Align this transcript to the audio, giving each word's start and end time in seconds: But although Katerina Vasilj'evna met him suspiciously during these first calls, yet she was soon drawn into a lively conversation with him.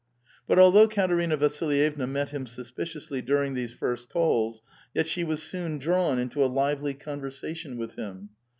But 0.47 0.57
although 0.57 0.87
Katerina 0.87 1.37
Vasilj'evna 1.37 2.07
met 2.09 2.29
him 2.29 2.47
suspiciously 2.47 3.21
during 3.21 3.53
these 3.53 3.71
first 3.71 4.09
calls, 4.09 4.63
yet 4.95 5.05
she 5.05 5.23
was 5.23 5.43
soon 5.43 5.77
drawn 5.77 6.17
into 6.17 6.43
a 6.43 6.49
lively 6.51 6.95
conversation 6.95 7.77
with 7.77 7.93
him. 7.93 8.29